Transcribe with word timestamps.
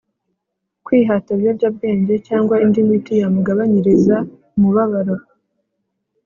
kwihata 0.85 1.27
ibiyobyabwenge 1.35 2.13
cyangwa 2.27 2.55
indi 2.63 2.81
miti 2.89 3.13
yamugabanyiriza 3.21 4.15
umubabaro 4.55 5.15